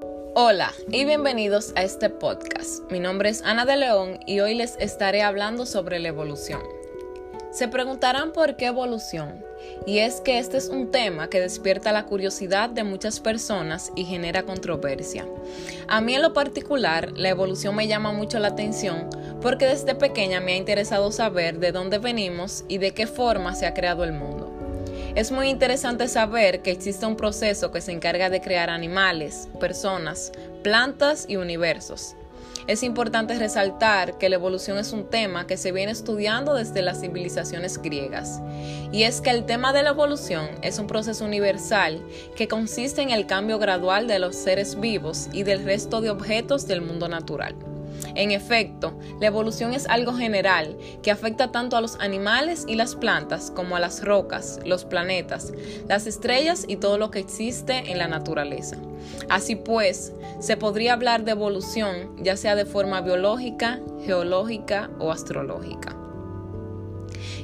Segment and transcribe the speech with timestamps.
[0.00, 2.88] Hola y bienvenidos a este podcast.
[2.90, 6.60] Mi nombre es Ana de León y hoy les estaré hablando sobre la evolución.
[7.50, 9.44] Se preguntarán por qué evolución,
[9.86, 14.04] y es que este es un tema que despierta la curiosidad de muchas personas y
[14.04, 15.26] genera controversia.
[15.88, 19.08] A mí en lo particular, la evolución me llama mucho la atención
[19.40, 23.66] porque desde pequeña me ha interesado saber de dónde venimos y de qué forma se
[23.66, 24.57] ha creado el mundo.
[25.14, 30.32] Es muy interesante saber que existe un proceso que se encarga de crear animales, personas,
[30.62, 32.14] plantas y universos.
[32.68, 37.00] Es importante resaltar que la evolución es un tema que se viene estudiando desde las
[37.00, 38.42] civilizaciones griegas,
[38.92, 42.02] y es que el tema de la evolución es un proceso universal
[42.36, 46.66] que consiste en el cambio gradual de los seres vivos y del resto de objetos
[46.66, 47.56] del mundo natural.
[48.14, 52.96] En efecto, la evolución es algo general que afecta tanto a los animales y las
[52.96, 55.52] plantas como a las rocas, los planetas,
[55.88, 58.76] las estrellas y todo lo que existe en la naturaleza.
[59.28, 66.07] Así pues, se podría hablar de evolución ya sea de forma biológica, geológica o astrológica.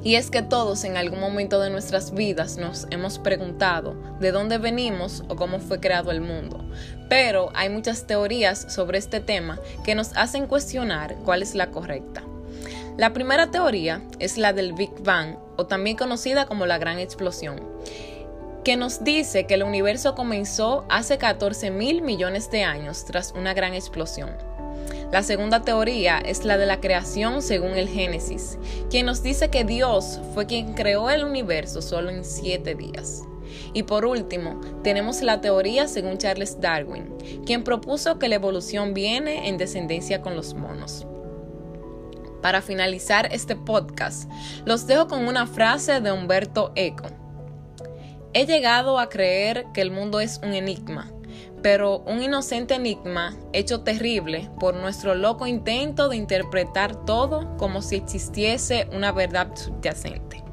[0.04, 4.58] Y es que todos en algún momento de nuestras vidas nos hemos preguntado de dónde
[4.58, 6.62] venimos o cómo fue creado el mundo.
[7.08, 12.22] Pero hay muchas teorías sobre este tema que nos hacen cuestionar cuál es la correcta.
[12.98, 17.60] La primera teoría es la del Big Bang, o también conocida como la Gran Explosión,
[18.62, 23.54] que nos dice que el universo comenzó hace 14 mil millones de años tras una
[23.54, 24.53] gran explosión.
[25.14, 28.58] La segunda teoría es la de la creación según el Génesis,
[28.90, 33.22] quien nos dice que Dios fue quien creó el universo solo en siete días.
[33.74, 37.14] Y por último, tenemos la teoría según Charles Darwin,
[37.46, 41.06] quien propuso que la evolución viene en descendencia con los monos.
[42.42, 44.28] Para finalizar este podcast,
[44.64, 47.06] los dejo con una frase de Humberto Eco.
[48.32, 51.12] He llegado a creer que el mundo es un enigma,
[51.62, 57.96] pero un inocente enigma hecho terrible por nuestro loco intento de interpretar todo como si
[57.96, 60.43] existiese una verdad subyacente.